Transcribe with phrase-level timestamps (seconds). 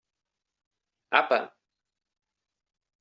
[1.19, 1.39] Apa!